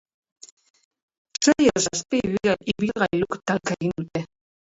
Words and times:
Sei 1.43 1.61
edo 1.71 1.81
zazpi 1.89 2.17
ibilgailuk 2.73 3.37
talka 3.47 3.79
egin 3.79 3.95
dute. 4.01 4.27